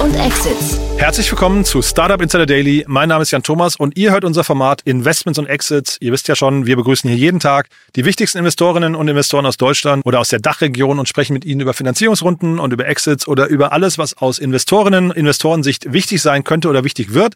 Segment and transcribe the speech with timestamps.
[0.00, 0.80] und Exits.
[0.96, 2.84] Herzlich willkommen zu Startup Insider Daily.
[2.88, 5.98] Mein Name ist Jan Thomas und ihr hört unser Format Investments und Exits.
[6.00, 9.58] Ihr wisst ja schon, wir begrüßen hier jeden Tag die wichtigsten Investorinnen und Investoren aus
[9.58, 13.46] Deutschland oder aus der Dachregion und sprechen mit ihnen über Finanzierungsrunden und über Exits oder
[13.48, 17.34] über alles, was aus Investorinnen, Investorensicht wichtig sein könnte oder wichtig wird.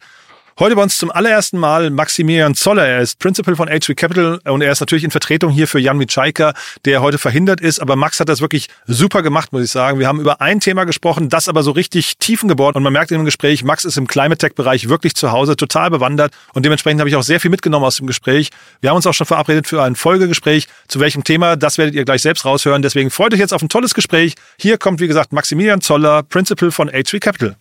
[0.57, 2.87] Heute bei uns zum allerersten Mal Maximilian Zoller.
[2.87, 5.99] Er ist Principal von H3 Capital und er ist natürlich in Vertretung hier für Jan
[5.99, 6.55] Mitschaiker,
[6.85, 7.81] der heute verhindert ist.
[7.81, 9.99] Aber Max hat das wirklich super gemacht, muss ich sagen.
[9.99, 12.77] Wir haben über ein Thema gesprochen, das aber so richtig tiefen gebohrt.
[12.77, 15.91] Und man merkt in dem Gespräch, Max ist im Climate Tech-Bereich wirklich zu Hause, total
[15.91, 16.33] bewandert.
[16.53, 18.51] Und dementsprechend habe ich auch sehr viel mitgenommen aus dem Gespräch.
[18.81, 20.69] Wir haben uns auch schon verabredet für ein Folgegespräch.
[20.87, 22.81] Zu welchem Thema, das werdet ihr gleich selbst raushören.
[22.81, 24.35] Deswegen freut euch jetzt auf ein tolles Gespräch.
[24.61, 27.57] Hier kommt, wie gesagt, Maximilian Zoller, Principal von H3 Capital.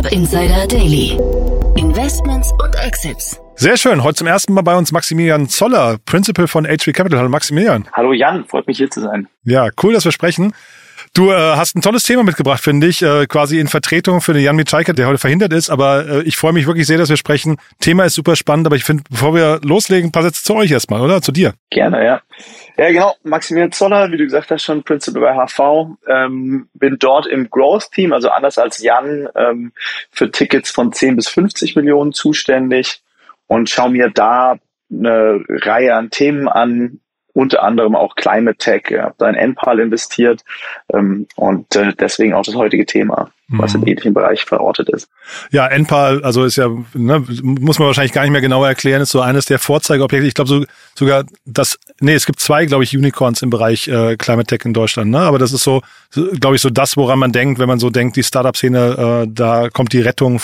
[0.00, 1.18] Startup Insider Daily.
[1.76, 3.38] Investments und Exits.
[3.56, 4.02] Sehr schön.
[4.02, 7.18] Heute zum ersten Mal bei uns Maximilian Zoller, Principal von H3 Capital.
[7.18, 7.86] Hallo Maximilian.
[7.92, 9.28] Hallo Jan, freut mich hier zu sein.
[9.44, 10.54] Ja, cool, dass wir sprechen.
[11.14, 14.42] Du äh, hast ein tolles Thema mitgebracht, finde ich, äh, quasi in Vertretung für den
[14.42, 15.70] Jan Mitschaiker, der heute verhindert ist.
[15.70, 17.56] Aber äh, ich freue mich wirklich sehr, dass wir sprechen.
[17.80, 20.70] Thema ist super spannend, aber ich finde, bevor wir loslegen, ein paar Sätze zu euch
[20.70, 21.22] erstmal, oder?
[21.22, 21.54] Zu dir.
[21.70, 22.22] Gerne, ja.
[22.76, 23.14] Ja, genau.
[23.22, 25.96] Maximilian Zoller, wie du gesagt hast, schon Principal bei HV.
[26.08, 29.72] Ähm, bin dort im Growth-Team, also anders als Jan, ähm,
[30.10, 33.02] für Tickets von 10 bis 50 Millionen zuständig
[33.46, 34.56] und schaue mir da
[34.90, 37.00] eine Reihe an Themen an,
[37.32, 38.82] unter anderem auch Climate Tech.
[38.98, 40.44] Habe da in NPAL investiert
[40.92, 45.08] ähm, und äh, deswegen auch das heutige Thema was im ethischen Bereich verortet ist.
[45.50, 49.10] Ja, NPAL, also ist ja, ne, muss man wahrscheinlich gar nicht mehr genauer erklären, ist
[49.10, 50.26] so eines der Vorzeigeobjekte.
[50.26, 54.16] Ich glaube so, sogar das, nee, es gibt zwei, glaube ich, Unicorns im Bereich äh,
[54.16, 55.10] Climate Tech in Deutschland.
[55.10, 55.18] Ne?
[55.18, 55.82] Aber das ist so,
[56.38, 59.68] glaube ich, so das, woran man denkt, wenn man so denkt, die Startup-Szene, äh, da
[59.68, 60.40] kommt die Rettung,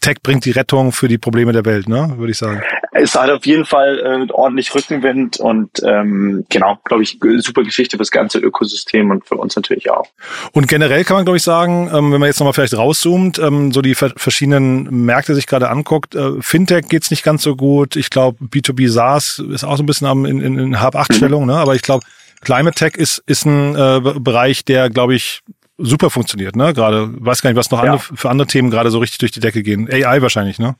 [0.00, 2.62] Tech bringt die Rettung für die Probleme der Welt, ne, würde ich sagen.
[2.92, 7.96] Es hat auf jeden Fall äh, ordentlich Rückenwind und ähm, genau, glaube ich, super Geschichte
[7.96, 10.06] für das ganze Ökosystem und für uns natürlich auch.
[10.52, 13.38] Und generell kann man, glaube ich, sagen, ähm, wenn man jetzt noch nochmal vielleicht rauszoomt,
[13.38, 17.96] ähm, so die verschiedenen Märkte sich gerade anguckt, äh, Fintech geht's nicht ganz so gut.
[17.96, 21.48] Ich glaube, B2B SaaS ist auch so ein bisschen am, in, in, in Hab-Acht-Stellung, mhm.
[21.48, 21.56] ne?
[21.56, 22.04] aber ich glaube,
[22.40, 25.42] Climate Tech ist, ist ein äh, Bereich, der, glaube ich,
[25.76, 26.72] super funktioniert, ne?
[26.72, 27.92] Gerade, weiß gar nicht, was noch ja.
[27.92, 29.88] andere, für andere Themen gerade so richtig durch die Decke gehen.
[29.90, 30.74] AI wahrscheinlich, ne?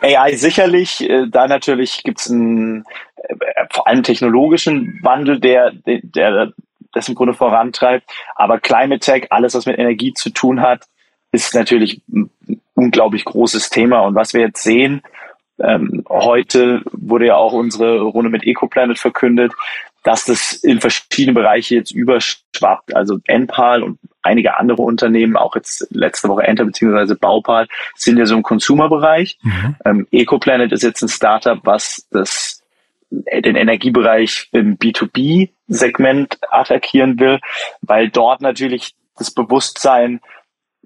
[0.00, 1.08] AI sicherlich.
[1.08, 2.84] Äh, da natürlich gibt's einen
[3.16, 3.34] äh,
[3.72, 6.52] vor allem technologischen Wandel, der, der
[6.92, 8.08] das im Grunde vorantreibt.
[8.36, 10.84] Aber Climate Tech, alles, was mit Energie zu tun hat,
[11.34, 12.30] ist natürlich ein
[12.74, 14.00] unglaublich großes Thema.
[14.00, 15.02] Und was wir jetzt sehen,
[15.58, 19.52] ähm, heute wurde ja auch unsere Runde mit EcoPlanet verkündet,
[20.02, 22.94] dass das in verschiedene Bereiche jetzt überschwappt.
[22.94, 27.14] Also Enpal und einige andere Unternehmen, auch jetzt letzte Woche Enter bzw.
[27.14, 29.38] Baupal, sind ja so im Consumer-Bereich.
[29.42, 29.76] Mhm.
[29.84, 32.62] Ähm, EcoPlanet ist jetzt ein Startup, was das
[33.10, 37.38] den Energiebereich im B2B-Segment attackieren will,
[37.80, 40.20] weil dort natürlich das Bewusstsein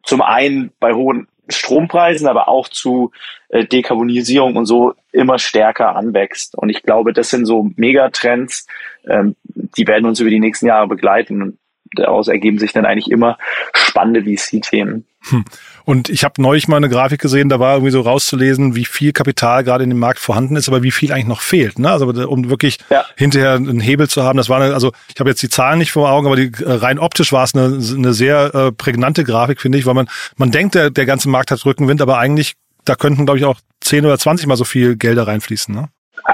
[0.09, 3.13] zum einen bei hohen Strompreisen, aber auch zu
[3.51, 6.57] äh, Dekarbonisierung und so immer stärker anwächst.
[6.57, 8.67] Und ich glaube, das sind so Megatrends,
[9.07, 11.43] ähm, die werden uns über die nächsten Jahre begleiten.
[11.43, 11.59] Und
[11.93, 13.39] daraus ergeben sich dann eigentlich immer
[13.75, 15.05] spannende VC-Themen.
[15.31, 15.45] Hm.
[15.85, 19.13] Und ich habe neulich mal eine Grafik gesehen, da war irgendwie so rauszulesen, wie viel
[19.13, 21.79] Kapital gerade in dem Markt vorhanden ist, aber wie viel eigentlich noch fehlt.
[21.79, 21.91] Ne?
[21.91, 23.05] Also um wirklich ja.
[23.17, 24.37] hinterher einen Hebel zu haben.
[24.37, 26.71] Das war eine, also ich habe jetzt die Zahlen nicht vor Augen, aber die, äh,
[26.71, 30.51] rein optisch war es eine, eine sehr äh, prägnante Grafik, finde ich, weil man man
[30.51, 34.07] denkt, der, der ganze Markt hat Rückenwind, aber eigentlich da könnten, glaube ich, auch 10
[34.07, 35.75] oder 20 mal so viel Gelder reinfließen.
[35.75, 35.89] Ne?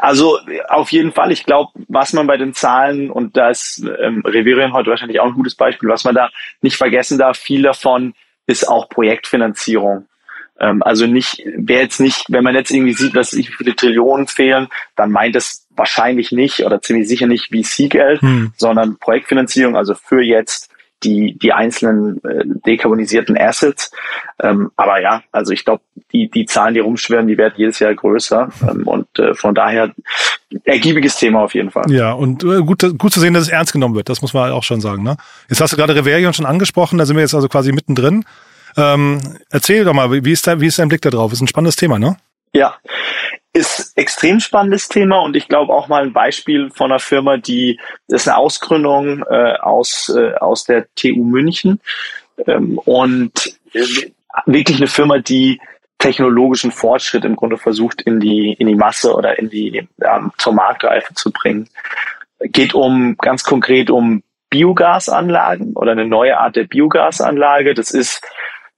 [0.05, 0.39] Also
[0.69, 1.33] auf jeden Fall.
[1.33, 5.29] Ich glaube, was man bei den Zahlen, und da ist ähm, Reverian heute wahrscheinlich auch
[5.29, 6.29] ein gutes Beispiel, was man da
[6.61, 8.13] nicht vergessen darf, viel davon
[8.47, 10.07] ist auch Projektfinanzierung.
[10.61, 14.27] Ähm, also nicht, wer jetzt nicht, wenn man jetzt irgendwie sieht, dass wie viele Trillionen
[14.27, 18.53] fehlen, dann meint es wahrscheinlich nicht oder ziemlich sicher nicht VC-Geld, hm.
[18.59, 20.71] sondern Projektfinanzierung, also für jetzt
[21.05, 23.93] die, die einzelnen äh, dekarbonisierten Assets.
[24.43, 27.95] Ähm, aber ja, also ich glaube, die, die Zahlen, die rumschwirren, die werden jedes Jahr
[27.95, 28.49] größer.
[28.69, 29.93] Ähm, und äh, von daher
[30.65, 31.91] ergiebiges Thema auf jeden Fall.
[31.91, 34.09] Ja, und äh, gut, gut zu sehen, dass es ernst genommen wird.
[34.09, 35.03] Das muss man auch schon sagen.
[35.03, 35.17] Ne?
[35.49, 38.25] Jetzt hast du gerade Reverion schon angesprochen, da sind wir jetzt also quasi mittendrin.
[38.77, 41.33] Ähm, erzähl doch mal, wie ist, da, wie ist dein Blick da drauf?
[41.33, 42.17] Ist ein spannendes Thema, ne?
[42.53, 42.77] Ja,
[43.55, 47.79] ist extrem spannendes Thema und ich glaube auch mal ein Beispiel von einer Firma, die
[48.09, 51.81] ist eine Ausgründung äh, aus äh, aus der TU München
[52.47, 54.11] ähm, und äh,
[54.47, 55.61] wirklich eine Firma, die
[55.99, 60.53] technologischen Fortschritt im Grunde versucht in die in die Masse oder in die ähm, zur
[60.53, 61.69] Marktreife zu bringen.
[62.41, 67.75] Geht um ganz konkret um Biogasanlagen oder eine neue Art der Biogasanlage.
[67.75, 68.21] Das ist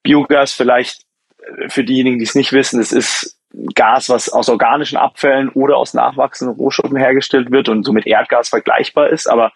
[0.02, 1.00] Biogas vielleicht
[1.38, 3.35] äh, für diejenigen, die es nicht wissen, das ist
[3.74, 9.08] Gas, was aus organischen Abfällen oder aus nachwachsenden Rohstoffen hergestellt wird und somit Erdgas vergleichbar
[9.08, 9.52] ist, aber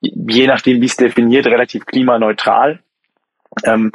[0.00, 2.80] je nachdem, wie es definiert, relativ klimaneutral.
[3.64, 3.92] Ähm,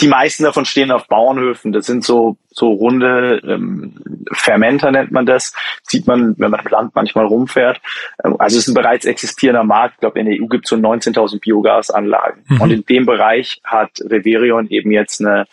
[0.00, 1.72] die meisten davon stehen auf Bauernhöfen.
[1.72, 3.94] Das sind so, so runde ähm,
[4.32, 5.54] Fermenter nennt man das.
[5.82, 7.80] Sieht man, wenn man im Land manchmal rumfährt.
[8.24, 9.94] Ähm, also es ist ein bereits existierender Markt.
[9.94, 12.44] Ich glaube, in der EU gibt es so 19.000 Biogasanlagen.
[12.48, 12.60] Mhm.
[12.60, 15.46] Und in dem Bereich hat Reverion eben jetzt eine,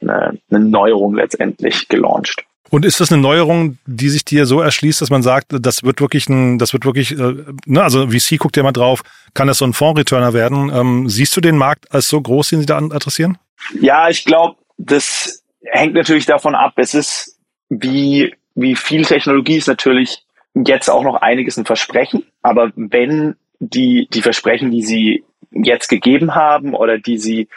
[0.00, 2.44] eine, eine Neuerung letztendlich gelauncht.
[2.70, 6.00] Und ist das eine Neuerung, die sich dir so erschließt, dass man sagt, das wird
[6.00, 7.34] wirklich ein, das wird wirklich, äh,
[7.66, 9.02] ne, also VC guckt ja mal drauf,
[9.34, 10.70] kann das so ein Fondsreturner werden?
[10.74, 13.38] Ähm, siehst du den Markt als so groß, den sie da adressieren?
[13.80, 16.74] Ja, ich glaube, das hängt natürlich davon ab.
[16.76, 17.38] Es ist
[17.68, 20.24] wie, wie viel Technologie ist natürlich
[20.54, 22.24] jetzt auch noch einiges ein Versprechen.
[22.42, 27.48] Aber wenn die, die Versprechen, die sie jetzt gegeben haben oder die sie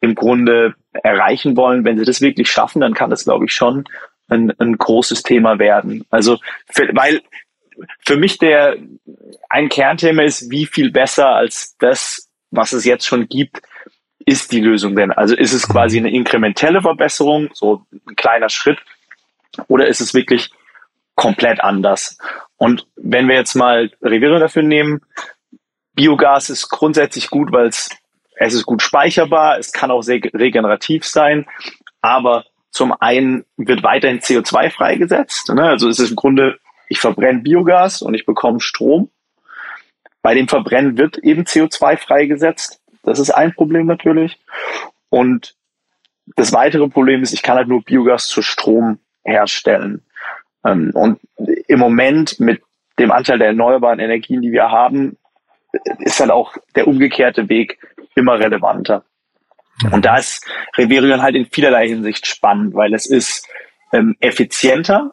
[0.00, 3.84] im Grunde erreichen wollen, wenn sie das wirklich schaffen, dann kann das, glaube ich, schon
[4.28, 6.04] ein, ein großes Thema werden.
[6.10, 6.38] Also,
[6.70, 7.22] für, weil
[8.04, 8.76] für mich der
[9.48, 13.62] ein Kernthema ist, wie viel besser als das, was es jetzt schon gibt,
[14.24, 15.12] ist die Lösung denn?
[15.12, 18.78] Also ist es quasi eine inkrementelle Verbesserung, so ein kleiner Schritt,
[19.68, 20.50] oder ist es wirklich
[21.14, 22.18] komplett anders?
[22.56, 25.00] Und wenn wir jetzt mal Reviere dafür nehmen,
[25.94, 27.88] Biogas ist grundsätzlich gut, weil es
[28.38, 31.46] es ist gut speicherbar, es kann auch sehr regenerativ sein,
[32.00, 35.52] aber zum einen wird weiterhin CO2 freigesetzt.
[35.54, 35.62] Ne?
[35.62, 39.10] Also es ist im Grunde, ich verbrenne Biogas und ich bekomme Strom.
[40.22, 42.80] Bei dem Verbrennen wird eben CO2 freigesetzt.
[43.02, 44.38] Das ist ein Problem natürlich.
[45.08, 45.54] Und
[46.36, 50.04] das weitere Problem ist, ich kann halt nur Biogas zu Strom herstellen.
[50.64, 51.20] Ähm, und
[51.68, 52.62] im Moment mit
[52.98, 55.16] dem Anteil der erneuerbaren Energien, die wir haben,
[56.00, 57.78] ist dann auch der umgekehrte Weg
[58.14, 59.04] immer relevanter.
[59.82, 59.92] Mhm.
[59.92, 60.44] Und da ist
[60.76, 63.46] Reverion halt in vielerlei Hinsicht spannend, weil es ist
[63.92, 65.12] ähm, effizienter,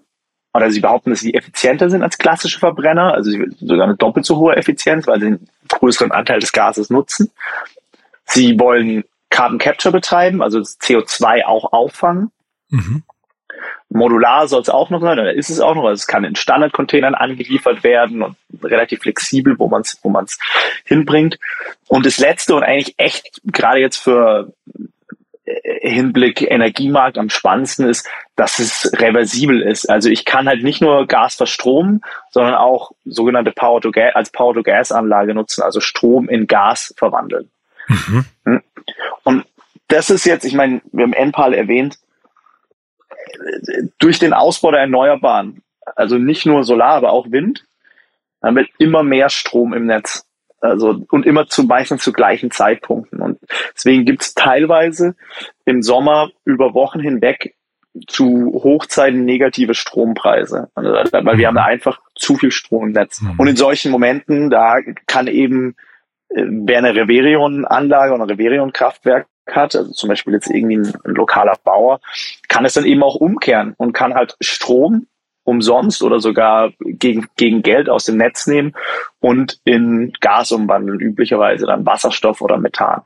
[0.54, 3.30] oder sie behaupten, dass sie effizienter sind als klassische Verbrenner, also
[3.60, 7.30] sogar eine doppelt so hohe Effizienz, weil sie einen größeren Anteil des Gases nutzen.
[8.26, 12.32] Sie wollen Carbon Capture betreiben, also das CO2 auch auffangen.
[12.70, 13.04] Mhm.
[13.95, 16.36] Modular soll es auch noch sein, oder ist es auch noch, also es kann in
[16.36, 20.38] Standardcontainern angeliefert werden und relativ flexibel, wo man es wo man's
[20.83, 21.39] hinbringt.
[21.88, 24.51] Und das letzte und eigentlich echt gerade jetzt für
[25.45, 29.89] äh, Hinblick Energiemarkt am spannendsten ist, dass es reversibel ist.
[29.89, 32.01] Also ich kann halt nicht nur Gas verstromen,
[32.31, 36.47] sondern auch sogenannte Power to Gas als Power to Gas Anlage nutzen, also Strom in
[36.47, 37.50] Gas verwandeln.
[37.88, 38.25] Mhm.
[38.44, 38.62] Hm?
[39.24, 39.45] Und
[39.88, 41.97] das ist jetzt, ich meine, wir haben NPAL erwähnt,
[44.00, 45.62] durch den Ausbau der Erneuerbaren,
[45.95, 47.66] also nicht nur Solar, aber auch Wind,
[48.42, 50.25] haben wir immer mehr Strom im Netz.
[50.62, 53.22] Also und immer zu meistens zu gleichen Zeitpunkten.
[53.22, 53.39] Und
[53.75, 55.16] deswegen gibt es teilweise
[55.66, 57.56] im Sommer über Wochen hinweg
[58.07, 60.69] zu Hochzeiten negative Strompreise.
[60.75, 63.21] Also, weil wir haben da einfach zu viel Strom im Netz.
[63.21, 63.36] Mhm.
[63.38, 65.75] Und in solchen Momenten, da kann eben,
[66.30, 71.15] äh, wer eine Reverion-Anlage oder ein Reverion-Kraftwerk hat, also zum Beispiel jetzt irgendwie ein, ein
[71.15, 72.00] lokaler Bauer,
[72.47, 75.07] kann es dann eben auch umkehren und kann halt Strom
[75.44, 78.74] umsonst oder sogar gegen, gegen Geld aus dem Netz nehmen
[79.19, 83.01] und in Gas umwandeln, üblicherweise dann Wasserstoff oder Methan.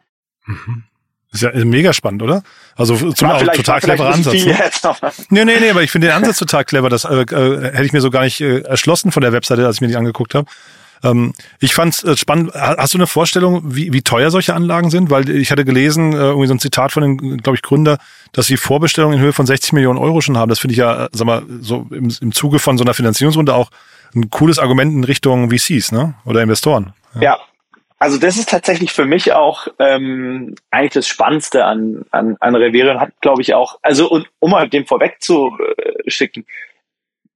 [0.45, 0.83] Mhm.
[1.31, 2.41] Ist ja mega spannend, oder?
[2.75, 4.45] Also zum auch total cleverer Ansatz.
[4.45, 4.55] Ne?
[5.29, 6.89] Nee, nee, nee, aber ich finde den Ansatz total clever.
[6.89, 9.75] Das äh, äh, hätte ich mir so gar nicht äh, erschlossen von der Webseite, als
[9.75, 10.50] ich mir die angeguckt habe.
[11.03, 12.53] Ähm, ich fand es äh, spannend.
[12.53, 15.10] Hast du eine Vorstellung, wie, wie teuer solche Anlagen sind?
[15.10, 17.98] Weil ich hatte gelesen, äh, irgendwie so ein Zitat von dem, glaube ich, Gründer,
[18.32, 20.50] dass sie Vorbestellungen in Höhe von 60 Millionen Euro schon haben.
[20.50, 23.53] Das finde ich ja, äh, sag mal, so im, im Zuge von so einer Finanzierungsrunde
[23.53, 23.70] auch
[24.15, 26.15] ein cooles Argument in Richtung VCs, ne?
[26.25, 26.94] Oder Investoren.
[27.15, 27.22] Ja.
[27.22, 27.38] ja.
[28.01, 32.98] Also das ist tatsächlich für mich auch ähm, eigentlich das Spannendste an, an, an Reverion
[32.98, 36.46] hat, glaube ich, auch, also und, um mal dem vorweg zu äh, schicken,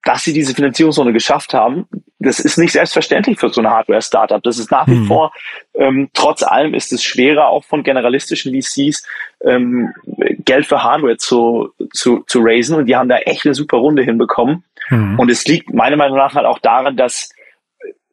[0.03, 1.87] dass sie diese Finanzierungsrunde geschafft haben,
[2.19, 4.41] das ist nicht selbstverständlich für so eine Hardware-Startup.
[4.43, 5.07] Das ist nach wie mhm.
[5.07, 5.33] vor,
[5.75, 9.05] ähm, trotz allem ist es schwerer, auch von generalistischen VCs
[9.43, 9.93] ähm,
[10.45, 12.77] Geld für Hardware zu, zu, zu raisen.
[12.77, 14.63] Und die haben da echt eine super Runde hinbekommen.
[14.89, 15.19] Mhm.
[15.19, 17.29] Und es liegt meiner Meinung nach halt auch daran, dass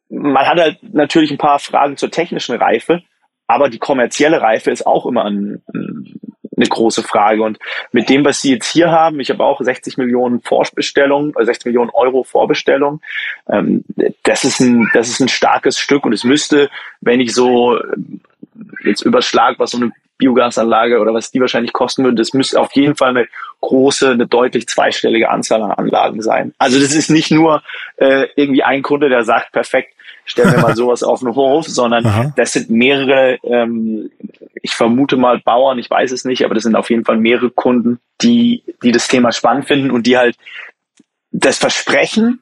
[0.09, 3.01] man hat halt natürlich ein paar Fragen zur technischen Reife,
[3.47, 6.19] aber die kommerzielle Reife ist auch immer ein, ein
[6.61, 7.43] eine große Frage.
[7.43, 7.59] Und
[7.91, 11.69] mit dem, was Sie jetzt hier haben, ich habe auch 60 Millionen Vorbestellungen, 60 äh,
[11.69, 13.01] Millionen Euro Vorbestellung.
[13.49, 13.83] Ähm,
[14.23, 16.69] das ist ein, das ist ein starkes Stück und es müsste,
[17.01, 17.81] wenn ich so äh,
[18.83, 22.71] jetzt überschlag, was so eine Biogasanlage oder was die wahrscheinlich kosten würde, das müsste auf
[22.73, 23.27] jeden Fall eine
[23.59, 26.53] große, eine deutlich zweistellige Anzahl an Anlagen sein.
[26.59, 27.63] Also das ist nicht nur
[27.97, 32.05] äh, irgendwie ein Kunde, der sagt, perfekt, stellen wir mal sowas auf den Hof, sondern
[32.05, 32.33] Aha.
[32.35, 34.11] das sind mehrere, ähm,
[34.61, 37.49] ich vermute mal Bauern, ich weiß es nicht, aber das sind auf jeden Fall mehrere
[37.49, 40.37] Kunden, die, die das Thema spannend finden und die halt
[41.31, 42.41] das Versprechen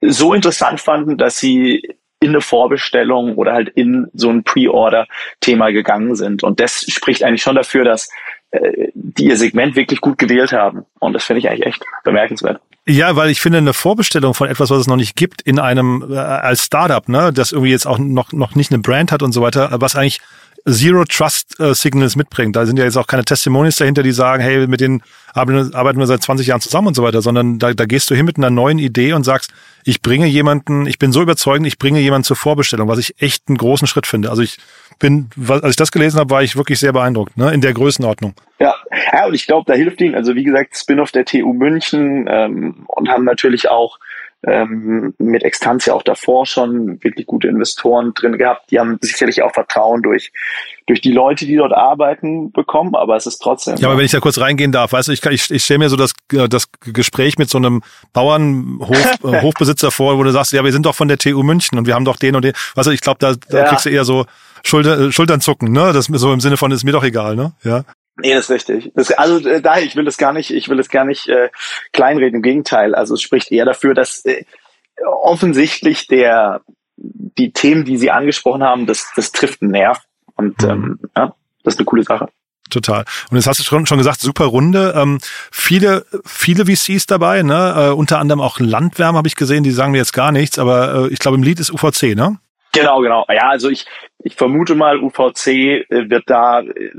[0.00, 6.14] so interessant fanden, dass sie in eine Vorbestellung oder halt in so ein Pre-Order-Thema gegangen
[6.14, 6.42] sind.
[6.42, 8.10] Und das spricht eigentlich schon dafür, dass
[8.50, 10.86] äh, die ihr Segment wirklich gut gewählt haben.
[11.00, 12.60] Und das finde ich eigentlich echt bemerkenswert.
[12.86, 16.04] Ja, weil ich finde, eine Vorbestellung von etwas, was es noch nicht gibt, in einem
[16.10, 19.32] äh, als Startup, ne, das irgendwie jetzt auch noch noch nicht eine Brand hat und
[19.32, 20.20] so weiter, was eigentlich
[20.66, 22.56] Zero Trust äh, Signals mitbringt.
[22.56, 25.02] Da sind ja jetzt auch keine Testimonials dahinter, die sagen, hey, mit denen
[25.34, 28.24] arbeiten wir seit 20 Jahren zusammen und so weiter, sondern da, da gehst du hin
[28.24, 29.52] mit einer neuen Idee und sagst,
[29.84, 33.48] ich bringe jemanden, ich bin so überzeugend, ich bringe jemanden zur Vorbestellung, was ich echt
[33.48, 34.30] einen großen Schritt finde.
[34.30, 34.58] Also ich
[34.98, 38.34] bin, als ich das gelesen habe, war ich wirklich sehr beeindruckt, ne, in der Größenordnung.
[38.58, 38.74] Ja,
[39.12, 42.84] ja und ich glaube, da hilft ihnen, also wie gesagt, Spin-off der TU München ähm,
[42.86, 43.98] und haben natürlich auch
[44.46, 48.70] ähm, mit Extantia auch davor schon wirklich gute Investoren drin gehabt.
[48.70, 50.32] Die haben sicherlich auch Vertrauen durch,
[50.86, 53.76] durch die Leute, die dort arbeiten, bekommen, aber es ist trotzdem.
[53.76, 55.88] Ja, aber wenn ich da kurz reingehen darf, weißt du, ich, ich, ich stelle mir
[55.88, 56.12] so das,
[56.48, 57.82] das Gespräch mit so einem
[58.12, 61.94] Bauernhofbesitzer vor, wo du sagst, ja, wir sind doch von der TU München und wir
[61.94, 62.52] haben doch den und den.
[62.74, 63.64] Weißt du, ich glaube, da, da ja.
[63.64, 64.26] kriegst du eher so
[64.64, 65.92] Schulter, Schultern zucken, ne?
[65.92, 67.52] Das so im Sinne von ist mir doch egal, ne?
[67.62, 67.84] Ja.
[68.16, 68.92] Nee, das ist richtig.
[68.94, 71.50] Das, also äh, daher, ich will das gar nicht, ich will das gar nicht äh,
[71.92, 72.36] kleinreden.
[72.36, 74.44] Im Gegenteil, also es spricht eher dafür, dass äh,
[75.04, 76.62] offensichtlich der
[76.96, 80.00] die Themen, die Sie angesprochen haben, das, das trifft einen Nerv.
[80.36, 80.70] Und mhm.
[80.70, 82.28] ähm, ja, das ist eine coole Sache.
[82.70, 83.04] Total.
[83.30, 84.94] Und jetzt hast du schon, schon gesagt, super Runde.
[84.96, 85.18] Ähm,
[85.50, 87.74] viele, viele VCs dabei, ne?
[87.76, 90.94] Äh, unter anderem auch Landwärme habe ich gesehen, die sagen mir jetzt gar nichts, aber
[90.94, 92.38] äh, ich glaube im Lied ist UVC, ne?
[92.72, 93.24] Genau, genau.
[93.28, 93.86] Ja, also ich,
[94.24, 96.90] ich vermute mal, UVC äh, wird da, äh,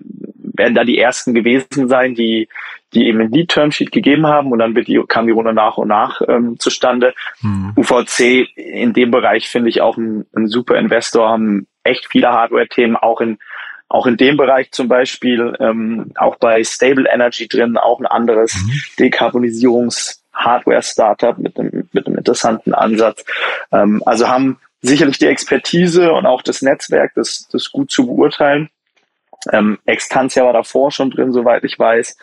[0.57, 2.47] werden da die ersten gewesen sein, die,
[2.93, 5.87] die eben ein Lead-Termsheet gegeben haben und dann wird die, kam die Runde nach und
[5.87, 7.13] nach ähm, zustande.
[7.41, 7.73] Hm.
[7.77, 12.95] UVC in dem Bereich finde ich auch ein, ein super Investor, haben echt viele Hardware-Themen,
[12.95, 13.37] auch in,
[13.89, 18.55] auch in dem Bereich zum Beispiel, ähm, auch bei Stable Energy drin, auch ein anderes
[18.55, 19.05] mhm.
[19.05, 23.23] Dekarbonisierungs- Hardware-Startup mit einem, mit einem interessanten Ansatz.
[23.71, 28.69] Ähm, also haben sicherlich die Expertise und auch das Netzwerk, das, das gut zu beurteilen.
[29.51, 32.17] Ähm, Extantia war davor schon drin, soweit ich weiß.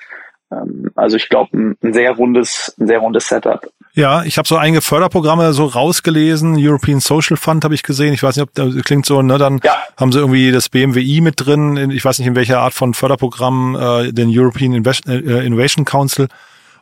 [0.53, 3.67] Ähm, also ich glaube, ein, ein, sehr rundes, ein sehr rundes Setup.
[3.95, 6.57] Ja, ich habe so einige Förderprogramme so rausgelesen.
[6.59, 8.15] European Social Fund habe ich gesehen.
[8.15, 9.37] Ich weiß nicht, ob das klingt so, ne?
[9.37, 9.77] Dann ja.
[9.99, 11.91] haben sie irgendwie das BMWI mit drin.
[11.91, 16.29] Ich weiß nicht, in welcher Art von Förderprogramm, äh, den European Invest äh, Innovation Council.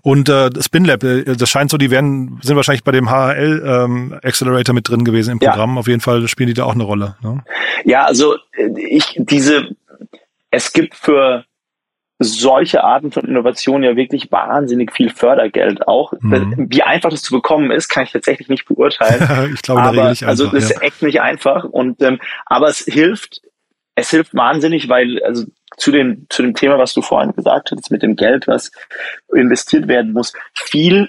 [0.03, 4.19] Und äh, SpinLab, äh, das scheint so, die werden, sind wahrscheinlich bei dem HRL ähm,
[4.23, 5.75] Accelerator mit drin gewesen im Programm.
[5.75, 5.81] Ja.
[5.81, 7.17] Auf jeden Fall spielen die da auch eine Rolle.
[7.23, 7.43] Ne?
[7.85, 9.71] Ja, also äh, ich diese,
[10.51, 11.45] es gibt für
[12.23, 16.13] solche Arten von Innovation ja wirklich wahnsinnig viel Fördergeld auch.
[16.21, 16.67] Mhm.
[16.69, 19.51] Wie einfach das zu bekommen ist, kann ich tatsächlich nicht beurteilen.
[19.55, 20.77] ich glaube, aber, nicht also einfach, das ja.
[20.77, 21.65] ist echt nicht einfach.
[21.65, 23.41] Und ähm, aber es hilft,
[23.95, 25.47] es hilft wahnsinnig, weil also
[25.79, 28.71] zu dem, zu dem Thema, was du vorhin gesagt hast, mit dem Geld, was
[29.35, 30.35] investiert werden muss.
[30.53, 31.09] Viel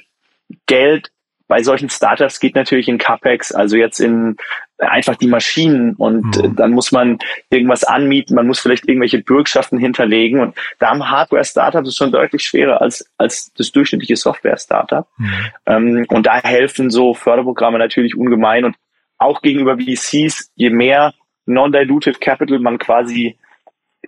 [0.65, 1.11] Geld
[1.51, 4.37] bei solchen Startups geht natürlich in CapEx, also jetzt in
[4.77, 6.55] einfach die Maschinen und mhm.
[6.55, 11.89] dann muss man irgendwas anmieten, man muss vielleicht irgendwelche Bürgschaften hinterlegen und da haben Hardware-Startups
[11.89, 15.05] es schon deutlich schwerer als, als das durchschnittliche Software-Startup.
[15.17, 15.33] Mhm.
[15.65, 18.77] Ähm, und da helfen so Förderprogramme natürlich ungemein und
[19.17, 21.13] auch gegenüber VCs, je mehr
[21.47, 23.37] Non-Dilutive Capital man quasi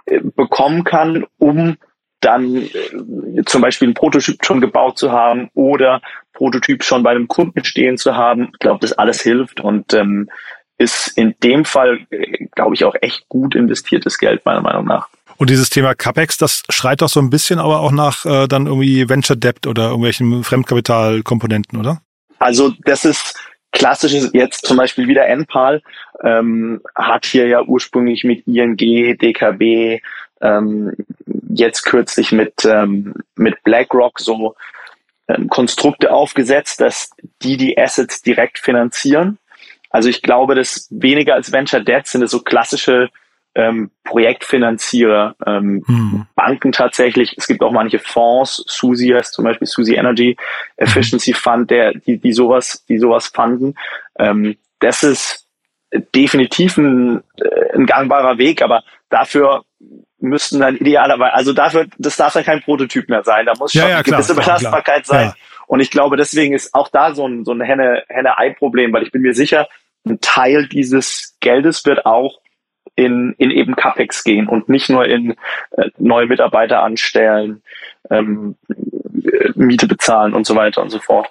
[0.06, 1.76] äh, bekommen kann, um
[2.24, 6.02] dann äh, zum Beispiel ein Prototyp schon gebaut zu haben oder
[6.34, 8.50] Prototyp schon bei einem Kunden stehen zu haben.
[8.54, 10.30] Ich glaube, das alles hilft und ähm,
[10.78, 15.08] ist in dem Fall, äh, glaube ich, auch echt gut investiertes Geld, meiner Meinung nach.
[15.38, 18.68] Und dieses Thema CapEx, das schreit doch so ein bisschen aber auch nach äh, dann
[18.68, 22.02] irgendwie Venture Debt oder irgendwelchen Fremdkapitalkomponenten, oder?
[22.40, 23.40] Also das ist
[23.72, 25.82] klassisches jetzt zum Beispiel wieder NPAL
[26.24, 30.02] ähm, hat hier ja ursprünglich mit ING, DKB,
[30.44, 30.94] ähm,
[31.50, 34.56] jetzt kürzlich mit, ähm, mit BlackRock so
[35.28, 39.40] ähm, Konstrukte aufgesetzt, dass die die Assets direkt finanzieren.
[39.90, 43.10] Also ich glaube, dass weniger als Venture Debt sind es so klassische
[43.56, 46.26] ähm, Projektfinanzierer, ähm, mhm.
[46.36, 47.36] Banken tatsächlich.
[47.38, 50.36] Es gibt auch manche Fonds, Susi heißt zum Beispiel Susi Energy
[50.78, 53.76] Efficiency Fund, der, die, die sowas, die sowas fanden.
[54.18, 55.48] Ähm, das ist
[56.16, 59.64] definitiv ein, äh, ein gangbarer Weg, aber dafür
[60.24, 63.46] müssten dann idealerweise, also dafür, das darf dann kein Prototyp mehr sein.
[63.46, 65.20] Da muss schon ja, ja, eine gewisse klar, Belastbarkeit klar.
[65.20, 65.28] sein.
[65.28, 65.36] Ja.
[65.68, 69.22] Und ich glaube, deswegen ist auch da so ein, so ein Henne-Ei-Problem, weil ich bin
[69.22, 69.68] mir sicher,
[70.06, 72.40] ein Teil dieses Geldes wird auch
[72.96, 75.32] in, in eben CapEx gehen und nicht nur in
[75.72, 77.64] äh, neue Mitarbeiter anstellen,
[78.10, 78.56] ähm,
[79.56, 81.30] Miete bezahlen und so weiter und so fort.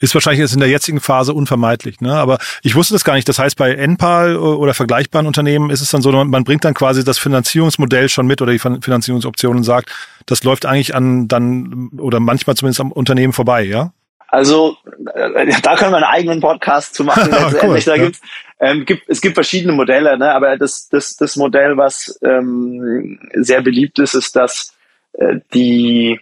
[0.00, 2.14] Ist wahrscheinlich jetzt in der jetzigen Phase unvermeidlich, ne?
[2.14, 3.28] Aber ich wusste das gar nicht.
[3.28, 7.04] Das heißt, bei NPAL oder vergleichbaren Unternehmen ist es dann so, man bringt dann quasi
[7.04, 9.90] das Finanzierungsmodell schon mit oder die Finanzierungsoptionen und sagt,
[10.26, 13.92] das läuft eigentlich an dann oder manchmal zumindest am Unternehmen vorbei, ja?
[14.34, 14.76] Also
[15.14, 17.30] äh, da können wir einen eigenen Podcast zu machen.
[17.30, 17.62] Letztendlich.
[17.62, 18.04] cool, da ja.
[18.04, 18.20] gibt's,
[18.58, 20.34] ähm, gibt, es gibt verschiedene Modelle, ne?
[20.34, 24.74] aber das, das, das Modell, was ähm, sehr beliebt ist, ist, dass
[25.12, 26.20] äh, die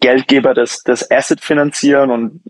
[0.00, 2.40] Geldgeber das, das Asset finanzieren und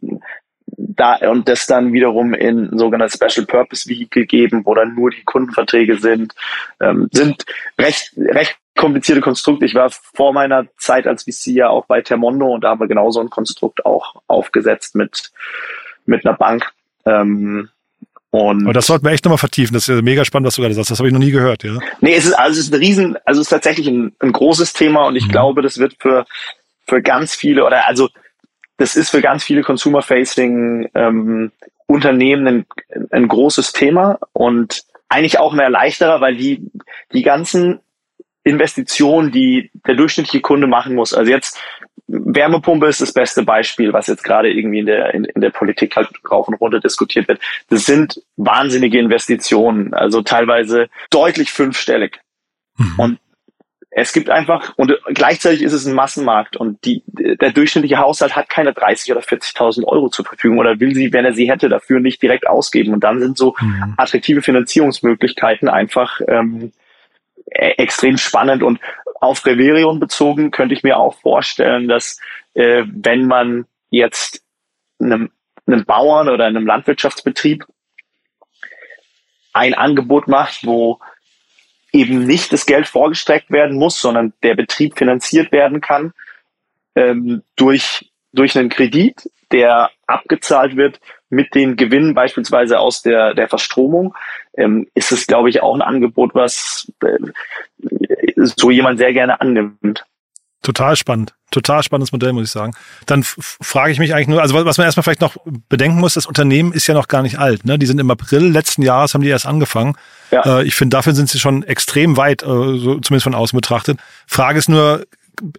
[0.77, 5.25] da und das dann wiederum in sogenannte Special Purpose Vehicle geben, wo dann nur die
[5.25, 6.35] Kundenverträge sind,
[6.81, 7.45] ähm, sind
[7.79, 9.65] recht, recht komplizierte Konstrukte.
[9.67, 12.89] Ich war vor meiner Zeit als VC ja auch bei Termondo und da haben wir
[12.89, 15.33] genau so ein Konstrukt auch aufgesetzt mit,
[16.07, 16.71] mit einer Bank.
[17.05, 17.69] Ähm,
[18.31, 19.75] und Aber das sollten wir echt nochmal vertiefen.
[19.75, 20.91] Das ist mega spannend, was du gerade sagst.
[20.91, 21.79] Das habe ich noch nie gehört, ja.
[22.01, 24.73] Nee, es ist, also es ist ein riesen, also es ist tatsächlich ein, ein großes
[24.73, 25.33] Thema und ich mhm.
[25.33, 26.27] glaube, das wird für,
[26.91, 28.11] für ganz viele oder also
[28.77, 31.53] das ist für ganz viele Consumer-Facing ähm,
[31.87, 32.67] Unternehmen ein,
[33.11, 36.71] ein großes Thema und eigentlich auch ein Erleichterer, weil die,
[37.13, 37.81] die ganzen
[38.45, 41.13] Investitionen, die der durchschnittliche Kunde machen muss.
[41.13, 41.61] Also jetzt
[42.07, 45.95] Wärmepumpe ist das beste Beispiel, was jetzt gerade irgendwie in der, in, in der Politik
[45.97, 47.41] halt rauf und runter diskutiert wird.
[47.69, 52.21] Das sind wahnsinnige Investitionen, also teilweise deutlich fünfstellig.
[52.79, 52.95] Mhm.
[52.99, 53.19] Und
[53.93, 58.49] es gibt einfach, und gleichzeitig ist es ein Massenmarkt und die, der durchschnittliche Haushalt hat
[58.49, 61.99] keine 30 oder 40.000 Euro zur Verfügung oder will sie, wenn er sie hätte, dafür
[61.99, 62.93] nicht direkt ausgeben.
[62.93, 63.95] Und dann sind so mhm.
[63.97, 66.73] attraktive Finanzierungsmöglichkeiten einfach ähm,
[67.47, 68.63] e-, extrem spannend.
[68.63, 68.79] Und
[69.21, 72.21] auf Reverion bezogen könnte ich mir auch vorstellen, dass
[72.55, 74.45] äh, wenn man jetzt
[75.01, 75.33] einem,
[75.67, 77.67] einem Bauern oder einem Landwirtschaftsbetrieb
[79.53, 81.01] ein Angebot macht, wo
[81.93, 86.13] eben nicht das Geld vorgestreckt werden muss, sondern der Betrieb finanziert werden kann
[86.95, 93.49] ähm, durch, durch einen Kredit, der abgezahlt wird mit den Gewinnen beispielsweise aus der, der
[93.49, 94.15] Verstromung,
[94.57, 97.19] ähm, ist es, glaube ich, auch ein Angebot, was äh,
[98.37, 100.05] so jemand sehr gerne annimmt.
[100.63, 101.35] Total spannend.
[101.51, 102.75] Total spannendes Modell, muss ich sagen.
[103.07, 105.37] Dann frage ich mich eigentlich nur, also was man erstmal vielleicht noch
[105.69, 107.65] bedenken muss, das Unternehmen ist ja noch gar nicht alt.
[107.65, 107.79] Ne?
[107.79, 109.97] Die sind im April letzten Jahres, haben die erst angefangen.
[110.31, 110.61] Ja.
[110.61, 113.99] Äh, ich finde, dafür sind sie schon extrem weit, äh, so, zumindest von außen betrachtet.
[114.27, 115.05] Frage ist nur,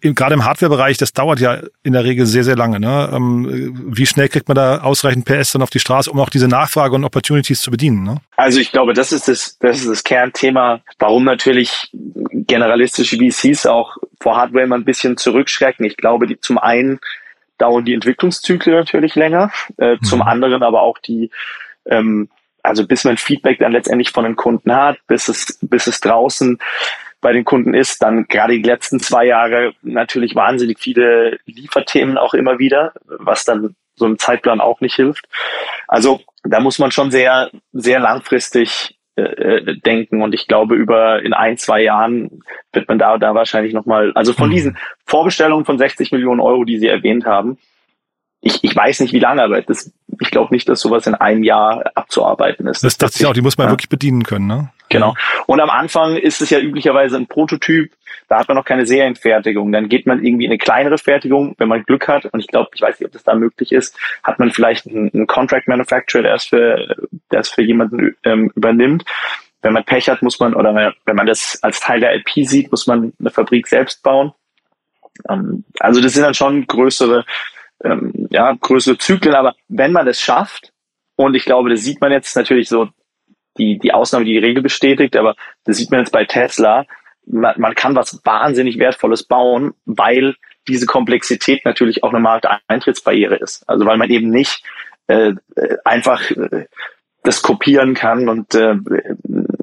[0.01, 2.79] gerade im Hardware-Bereich, das dauert ja in der Regel sehr, sehr lange.
[2.79, 3.09] Ne?
[3.13, 6.47] Ähm, wie schnell kriegt man da ausreichend PS dann auf die Straße, um auch diese
[6.47, 8.03] Nachfrage und Opportunities zu bedienen?
[8.03, 8.17] Ne?
[8.37, 13.97] Also ich glaube, das ist das, das ist das Kernthema, warum natürlich generalistische VCs auch
[14.21, 15.85] vor Hardware immer ein bisschen zurückschrecken.
[15.85, 16.99] Ich glaube, die, zum einen
[17.57, 20.03] dauern die Entwicklungszyklen natürlich länger, äh, mhm.
[20.03, 21.29] zum anderen aber auch die
[21.85, 22.29] ähm,
[22.63, 26.59] also bis man Feedback dann letztendlich von den Kunden hat, bis es, bis es draußen
[27.19, 32.33] bei den Kunden ist, dann gerade die letzten zwei Jahre natürlich wahnsinnig viele Lieferthemen auch
[32.33, 35.27] immer wieder, was dann so im Zeitplan auch nicht hilft.
[35.87, 41.21] Also da muss man schon sehr, sehr langfristig äh, äh denken und ich glaube über
[41.23, 42.41] in ein, zwei Jahren
[42.73, 44.53] wird man da, da wahrscheinlich nochmal, also von mhm.
[44.53, 47.57] diesen Vorbestellungen von 60 Millionen Euro, die Sie erwähnt haben,
[48.41, 51.43] ich, ich weiß nicht wie lange, aber das, ich glaube nicht, dass sowas in einem
[51.43, 52.83] Jahr abzuarbeiten ist.
[52.83, 53.71] Das, das dachte ich auch, die muss man ja.
[53.71, 54.69] wirklich bedienen können, ne?
[54.91, 55.15] Genau.
[55.47, 57.93] Und am Anfang ist es ja üblicherweise ein Prototyp,
[58.27, 59.71] da hat man noch keine Serienfertigung.
[59.71, 62.25] Dann geht man irgendwie in eine kleinere Fertigung, wenn man Glück hat.
[62.25, 65.11] Und ich glaube, ich weiß nicht, ob das da möglich ist, hat man vielleicht einen,
[65.13, 66.95] einen Contract Manufacturer, der es für,
[67.31, 69.05] der es für jemanden ähm, übernimmt.
[69.61, 72.71] Wenn man Pech hat, muss man, oder wenn man das als Teil der IP sieht,
[72.71, 74.33] muss man eine Fabrik selbst bauen.
[75.29, 77.25] Ähm, also das sind dann schon größere
[77.83, 80.71] ähm, ja, größere Zyklen, aber wenn man es schafft,
[81.15, 82.89] und ich glaube, das sieht man jetzt natürlich so,
[83.57, 85.35] die, die Ausnahme, die die Regel bestätigt, aber
[85.65, 86.85] das sieht man jetzt bei Tesla,
[87.25, 90.35] man, man kann was wahnsinnig Wertvolles bauen, weil
[90.67, 93.67] diese Komplexität natürlich auch eine Markteintrittsbarriere ist.
[93.67, 94.63] Also weil man eben nicht
[95.07, 95.33] äh,
[95.83, 96.65] einfach äh,
[97.23, 98.75] das kopieren kann und äh,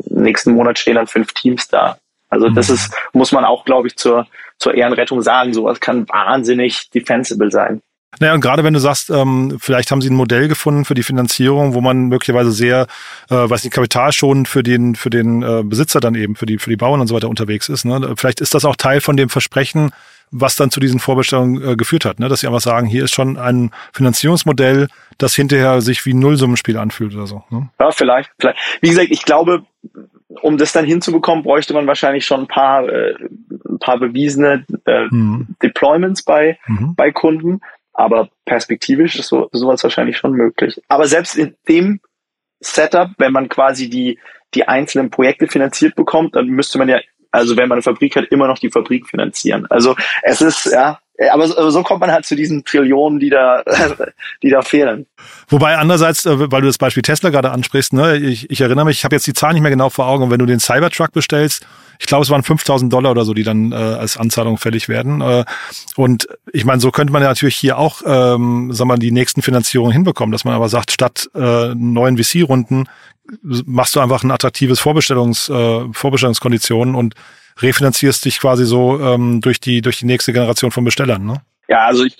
[0.06, 1.98] nächsten Monat stehen dann fünf Teams da.
[2.28, 2.74] Also das mhm.
[2.74, 4.26] ist, muss man auch, glaube ich, zur,
[4.58, 5.54] zur Ehrenrettung sagen.
[5.54, 7.80] Sowas kann wahnsinnig defensible sein.
[8.20, 11.02] Naja, und gerade wenn du sagst, ähm, vielleicht haben sie ein Modell gefunden für die
[11.02, 12.86] Finanzierung, wo man möglicherweise sehr,
[13.30, 16.70] äh, weiß nicht, kapitalschonend für den, für den äh, Besitzer dann eben, für die, für
[16.70, 17.84] die Bauern und so weiter unterwegs ist.
[17.84, 18.14] Ne?
[18.16, 19.90] Vielleicht ist das auch Teil von dem Versprechen,
[20.30, 22.28] was dann zu diesen Vorbestellungen äh, geführt hat, ne?
[22.28, 26.76] dass sie einfach sagen, hier ist schon ein Finanzierungsmodell, das hinterher sich wie ein Nullsummenspiel
[26.76, 27.44] anfühlt oder so.
[27.50, 27.68] Ne?
[27.78, 28.58] Ja, vielleicht, vielleicht.
[28.80, 29.64] Wie gesagt, ich glaube,
[30.42, 33.14] um das dann hinzubekommen, bräuchte man wahrscheinlich schon ein paar, äh,
[33.68, 35.48] ein paar bewiesene äh, mhm.
[35.62, 36.94] Deployments bei, mhm.
[36.94, 37.60] bei Kunden.
[37.98, 40.80] Aber perspektivisch ist so, sowas wahrscheinlich schon möglich.
[40.86, 42.00] Aber selbst in dem
[42.60, 44.20] Setup, wenn man quasi die,
[44.54, 47.00] die einzelnen Projekte finanziert bekommt, dann müsste man ja,
[47.32, 49.66] also wenn man eine Fabrik hat, immer noch die Fabrik finanzieren.
[49.68, 51.00] Also es ist, ja,
[51.30, 53.62] aber so kommt man halt zu diesen Trillionen, die da,
[54.42, 55.06] die da fehlen.
[55.48, 58.98] Wobei andererseits, äh, weil du das Beispiel Tesla gerade ansprichst, ne, ich, ich erinnere mich,
[58.98, 61.12] ich habe jetzt die Zahl nicht mehr genau vor Augen, und wenn du den Cybertruck
[61.12, 61.66] bestellst,
[61.98, 65.20] ich glaube, es waren 5000 Dollar oder so, die dann äh, als Anzahlung fällig werden.
[65.20, 65.44] Äh,
[65.96, 69.10] und ich meine, so könnte man ja natürlich hier auch, ähm, sagen wir mal, die
[69.10, 72.88] nächsten Finanzierungen hinbekommen, dass man aber sagt, statt äh, neuen VC-Runden
[73.42, 77.14] machst du einfach ein attraktives Vorbestellungs, äh, Vorbestellungskonditionen und
[77.60, 81.42] refinanzierst dich quasi so ähm, durch die durch die nächste Generation von Bestellern, ne?
[81.70, 82.16] Ja, also ich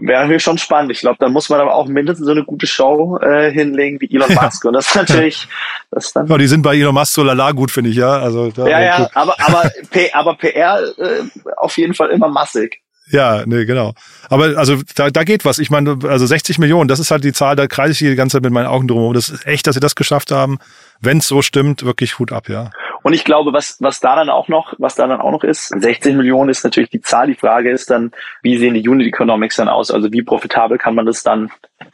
[0.00, 0.90] wäre mir schon spannend.
[0.90, 4.12] Ich glaube, da muss man aber auch mindestens so eine gute Show äh, hinlegen wie
[4.12, 4.64] Elon Musk.
[4.64, 5.46] Und das ist natürlich,
[5.92, 6.26] das ist dann.
[6.26, 8.18] Ja, die sind bei Elon Musk so lala gut, finde ich, ja.
[8.18, 9.70] Also da, ja, ja, aber aber
[10.14, 11.22] aber PR äh,
[11.56, 12.82] auf jeden Fall immer massig.
[13.10, 13.94] Ja, nee, genau.
[14.28, 15.60] Aber also da, da geht was.
[15.60, 18.36] Ich meine, also 60 Millionen, das ist halt die Zahl, da kreise ich die ganze
[18.36, 19.14] Zeit mit meinen Augen drum.
[19.14, 20.58] Das ist echt, dass sie das geschafft haben.
[21.00, 22.70] Wenn es so stimmt, wirklich Hut ab, ja.
[23.02, 25.68] Und ich glaube, was, was da dann auch noch, was da dann auch noch ist,
[25.68, 27.28] 60 Millionen ist natürlich die Zahl.
[27.28, 29.90] Die Frage ist dann, wie sehen die Unit Economics dann aus?
[29.90, 31.50] Also wie profitabel kann man das dann,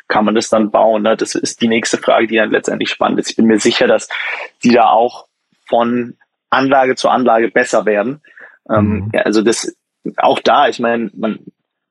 [0.08, 1.02] kann man das dann bauen?
[1.02, 1.16] Ne?
[1.16, 3.30] Das ist die nächste Frage, die dann letztendlich spannend ist.
[3.30, 4.08] Ich bin mir sicher, dass
[4.62, 5.26] die da auch
[5.66, 6.16] von
[6.50, 8.22] Anlage zu Anlage besser werden.
[8.70, 9.10] Ähm, mhm.
[9.12, 9.76] ja, also das,
[10.16, 11.40] auch da, ich meine, man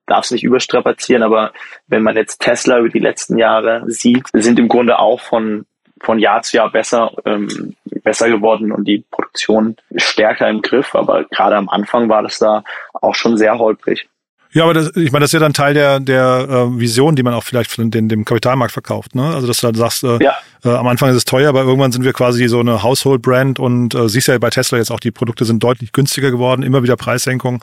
[0.05, 1.53] darf es nicht überstrapazieren, aber
[1.87, 5.65] wenn man jetzt Tesla über die letzten Jahre sieht, sind im Grunde auch von
[6.03, 10.93] von Jahr zu Jahr besser, ähm, besser geworden und die Produktion stärker im Griff.
[10.95, 12.63] Aber gerade am Anfang war das da
[12.93, 14.07] auch schon sehr holprig.
[14.51, 17.23] Ja, aber das, ich meine, das ist ja dann Teil der, der äh, Vision, die
[17.23, 19.15] man auch vielleicht von den, dem Kapitalmarkt verkauft.
[19.15, 19.23] Ne?
[19.33, 20.35] Also dass du dann sagst, äh, ja.
[20.63, 23.95] äh, am Anfang ist es teuer, aber irgendwann sind wir quasi so eine Household-Brand und
[23.95, 26.95] äh, siehst ja bei Tesla jetzt auch, die Produkte sind deutlich günstiger geworden, immer wieder
[26.97, 27.61] Preissenkungen.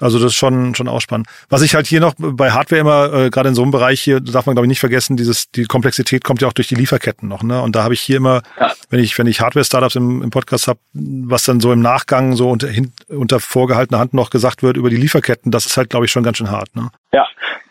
[0.00, 1.26] Also das ist schon, schon auch spannend.
[1.48, 4.20] Was ich halt hier noch bei Hardware immer, äh, gerade in so einem Bereich hier,
[4.20, 7.28] darf man glaube ich nicht vergessen, dieses, die Komplexität kommt ja auch durch die Lieferketten
[7.28, 7.42] noch.
[7.42, 7.62] Ne?
[7.62, 8.72] Und da habe ich hier immer, ja.
[8.90, 12.50] wenn ich, wenn ich Hardware-Startups im, im Podcast habe, was dann so im Nachgang so
[12.50, 16.04] unter, hin, unter vorgehaltener Hand noch gesagt wird über die Lieferketten, das ist halt, glaube
[16.04, 16.76] ich, schon ganz schön hart.
[16.76, 16.90] Ne?
[17.12, 17.26] Ja,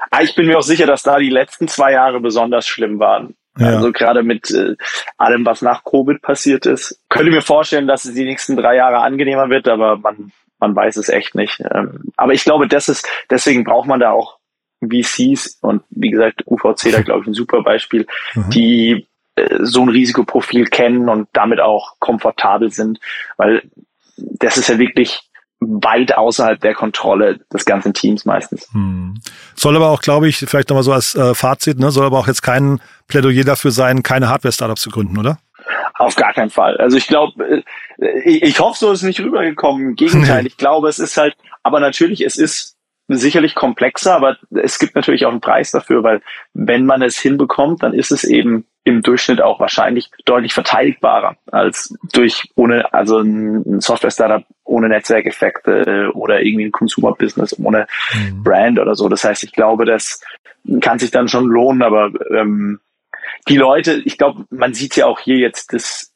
[0.09, 3.35] ah, ich bin mir auch sicher, dass da die letzten zwei Jahre besonders schlimm waren.
[3.57, 3.67] Ja.
[3.67, 4.75] Also gerade mit äh,
[5.17, 6.99] allem, was nach Covid passiert ist.
[7.09, 10.31] Könnte mir vorstellen, dass es die nächsten drei Jahre angenehmer wird, aber man
[10.65, 11.61] man weiß es echt nicht.
[11.71, 14.37] Ähm, aber ich glaube, das ist, deswegen braucht man da auch
[14.81, 18.49] VCs und wie gesagt, UVC da glaube ich ein super Beispiel, mhm.
[18.49, 22.99] die äh, so ein Risikoprofil kennen und damit auch komfortabel sind,
[23.37, 23.63] weil
[24.17, 25.21] das ist ja wirklich
[25.59, 28.67] weit außerhalb der Kontrolle des ganzen Teams meistens.
[28.71, 29.15] Hm.
[29.55, 32.27] Soll aber auch, glaube ich, vielleicht nochmal so als äh, Fazit, ne, soll aber auch
[32.27, 35.39] jetzt kein Plädoyer dafür sein, keine Hardware-Startups zu gründen, oder?
[35.97, 36.77] Auf gar keinen Fall.
[36.77, 37.63] Also ich glaube,
[37.97, 39.89] äh, ich, ich hoffe, so ist es nicht rübergekommen.
[39.89, 42.75] Im Gegenteil, ich glaube, es ist halt, aber natürlich, es ist
[43.07, 46.21] sicherlich komplexer, aber es gibt natürlich auch einen Preis dafür, weil
[46.53, 51.95] wenn man es hinbekommt, dann ist es eben im Durchschnitt auch wahrscheinlich deutlich verteidigbarer als
[52.13, 58.43] durch ohne, also ein Software-Startup ohne Netzwerkeffekte oder irgendwie ein Consumer-Business ohne mhm.
[58.43, 59.09] Brand oder so.
[59.09, 60.21] Das heißt, ich glaube, das
[60.81, 62.79] kann sich dann schon lohnen, aber ähm,
[63.47, 66.13] die Leute, ich glaube, man sieht ja auch hier jetzt, dass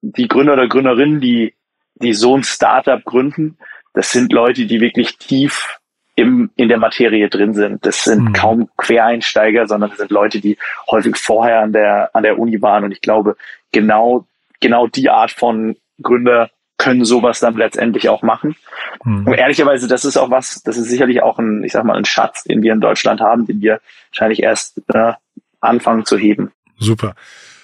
[0.00, 1.54] die Gründer oder Gründerinnen, die,
[1.96, 3.58] die so ein Startup gründen,
[3.94, 5.78] das sind Leute, die wirklich tief
[6.14, 7.84] im, in der Materie drin sind.
[7.86, 8.32] Das sind mhm.
[8.32, 10.58] kaum Quereinsteiger, sondern das sind Leute, die
[10.90, 12.84] häufig vorher an der, an der Uni waren.
[12.84, 13.36] Und ich glaube,
[13.72, 14.26] genau,
[14.60, 18.56] genau die Art von Gründer können sowas dann letztendlich auch machen.
[19.04, 19.26] Mhm.
[19.26, 22.04] Und ehrlicherweise, das ist auch was, das ist sicherlich auch ein, ich sag mal, ein
[22.04, 25.12] Schatz, den wir in Deutschland haben, den wir wahrscheinlich erst äh,
[25.60, 26.52] anfangen zu heben.
[26.78, 27.14] Super.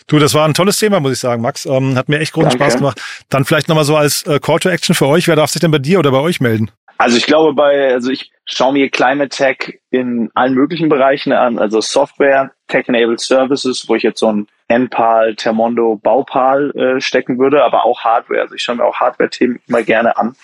[0.07, 1.65] Du, das war ein tolles Thema, muss ich sagen, Max.
[1.65, 2.65] Ähm, hat mir echt großen Danke.
[2.65, 3.01] Spaß gemacht.
[3.31, 5.29] Dann vielleicht nochmal so als äh, Call to Action für euch.
[5.29, 6.71] Wer darf sich denn bei dir oder bei euch melden?
[6.99, 11.59] Also ich glaube bei, also ich schaue mir Climate Tech in allen möglichen Bereichen an,
[11.59, 17.65] also Software, Tech-Enabled Services, wo ich jetzt so ein NPAL, Termondo, Baupal äh, stecken würde,
[17.65, 18.43] aber auch Hardware.
[18.43, 20.37] Also ich schaue mir auch Hardware-Themen immer gerne an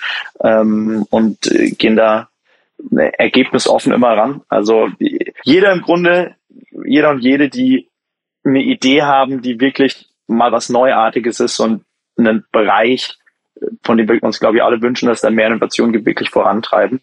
[0.43, 2.29] ähm, und äh, gehen da
[2.97, 4.43] äh, ergebnisoffen immer ran.
[4.49, 4.89] Also
[5.45, 6.35] jeder im Grunde
[6.85, 7.89] jeder und jede, die
[8.45, 11.85] eine Idee haben, die wirklich mal was Neuartiges ist und
[12.17, 13.19] einen Bereich,
[13.83, 17.01] von dem wir uns, glaube ich, alle wünschen, dass da mehr Innovation gibt, wirklich vorantreiben,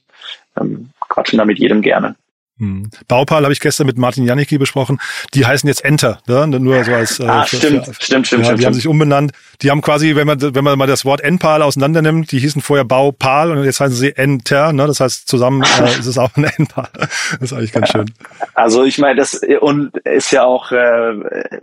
[0.60, 2.16] ähm, quatschen da mit jedem gerne.
[2.60, 2.90] Hm.
[3.08, 5.00] Baupal habe ich gestern mit Martin Janicki besprochen.
[5.36, 6.48] Die heißen jetzt Enter, ne?
[6.48, 7.20] nur so als.
[7.20, 8.62] Äh, ah, für, stimmt, für, stimmt, stimmt, ja, stimmt.
[8.62, 9.32] Die haben sich umbenannt.
[9.62, 12.62] Die haben quasi, wenn man wenn man mal das Wort Enpal auseinander nimmt, die hießen
[12.62, 14.74] vorher Baupal und jetzt heißen sie Enter.
[14.74, 14.88] Ne?
[14.88, 16.90] Das heißt zusammen äh, ist es auch ein Enpal.
[16.94, 18.12] Das ist eigentlich ganz schön.
[18.56, 21.60] Also ich meine, das und ist ja auch äh,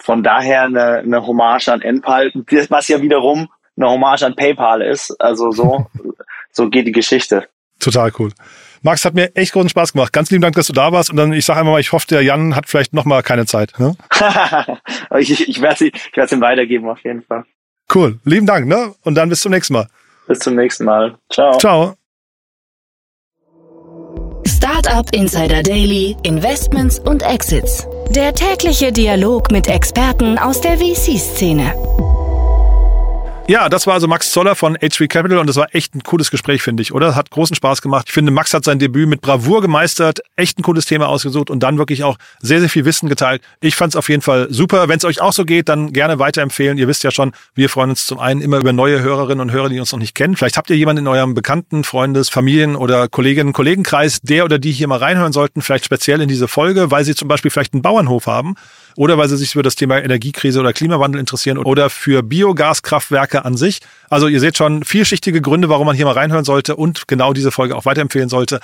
[0.00, 2.32] von daher eine, eine Hommage an Enpal,
[2.68, 5.14] was ja wiederum eine Hommage an PayPal ist.
[5.20, 5.86] Also so
[6.50, 7.46] so geht die Geschichte.
[7.78, 8.30] Total cool.
[8.82, 10.12] Max, hat mir echt großen Spaß gemacht.
[10.12, 11.10] Ganz lieben Dank, dass du da warst.
[11.10, 13.46] Und dann, ich sage einmal mal, ich hoffe, der Jan hat vielleicht noch mal keine
[13.46, 13.74] Zeit.
[13.78, 13.94] Ne?
[15.18, 17.44] ich ich werde sie, ich werde ihm weitergeben auf jeden Fall.
[17.94, 18.18] Cool.
[18.24, 18.94] Lieben Dank, ne?
[19.02, 19.86] Und dann bis zum nächsten Mal.
[20.28, 21.18] Bis zum nächsten Mal.
[21.30, 21.58] Ciao.
[21.58, 21.94] Ciao.
[24.46, 27.86] Startup Insider Daily, Investments und Exits.
[28.10, 31.74] Der tägliche Dialog mit Experten aus der VC-Szene.
[33.50, 36.30] Ja, das war also Max Zoller von HV Capital und das war echt ein cooles
[36.30, 37.16] Gespräch, finde ich, oder?
[37.16, 38.04] Hat großen Spaß gemacht.
[38.06, 41.60] Ich finde, Max hat sein Debüt mit Bravour gemeistert, echt ein cooles Thema ausgesucht und
[41.60, 43.42] dann wirklich auch sehr, sehr viel Wissen geteilt.
[43.60, 44.88] Ich fand es auf jeden Fall super.
[44.88, 46.78] Wenn es euch auch so geht, dann gerne weiterempfehlen.
[46.78, 49.68] Ihr wisst ja schon, wir freuen uns zum einen immer über neue Hörerinnen und Hörer,
[49.68, 50.36] die uns noch nicht kennen.
[50.36, 54.70] Vielleicht habt ihr jemanden in eurem Bekannten, Freundes, Familien oder Kolleginnen, Kollegenkreis, der oder die
[54.70, 57.82] hier mal reinhören sollten, vielleicht speziell in diese Folge, weil sie zum Beispiel vielleicht einen
[57.82, 58.54] Bauernhof haben
[58.96, 63.56] oder weil sie sich für das Thema Energiekrise oder Klimawandel interessieren oder für Biogaskraftwerke an
[63.56, 63.80] sich.
[64.08, 67.50] Also ihr seht schon vielschichtige Gründe, warum man hier mal reinhören sollte und genau diese
[67.50, 68.60] Folge auch weiterempfehlen sollte.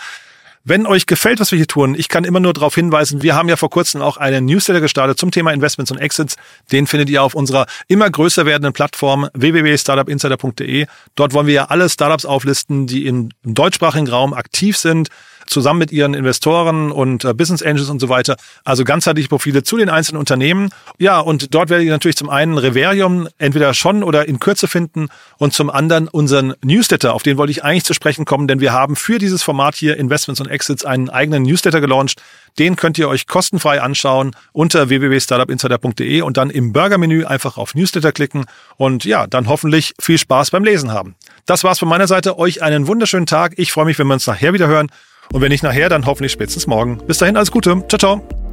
[0.69, 3.49] Wenn euch gefällt, was wir hier tun, ich kann immer nur darauf hinweisen, wir haben
[3.49, 6.35] ja vor kurzem auch einen Newsletter gestartet zum Thema Investments und Exits.
[6.73, 10.87] Den findet ihr auf unserer immer größer werdenden Plattform www.startupinsider.de.
[11.15, 15.09] Dort wollen wir ja alle Startups auflisten, die im deutschsprachigen Raum aktiv sind
[15.51, 18.37] zusammen mit ihren Investoren und äh, Business Angels und so weiter.
[18.65, 20.71] Also ganzheitliche Profile zu den einzelnen Unternehmen.
[20.99, 25.09] Ja, und dort werdet ihr natürlich zum einen Reverium entweder schon oder in Kürze finden
[25.39, 28.73] und zum anderen unseren Newsletter, auf den wollte ich eigentlich zu sprechen kommen, denn wir
[28.73, 32.23] haben für dieses Format hier Investments und Exits einen eigenen Newsletter gelauncht.
[32.59, 38.13] Den könnt ihr euch kostenfrei anschauen unter www.startupinsider.de und dann im Burger-Menü einfach auf Newsletter
[38.13, 41.17] klicken und ja, dann hoffentlich viel Spaß beim Lesen haben.
[41.45, 42.39] Das war's von meiner Seite.
[42.39, 43.55] Euch einen wunderschönen Tag.
[43.57, 44.91] Ich freue mich, wenn wir uns nachher wieder hören.
[45.33, 46.99] Und wenn nicht nachher, dann hoffentlich spätestens morgen.
[47.07, 47.83] Bis dahin, alles Gute.
[47.89, 48.46] Ciao, ciao.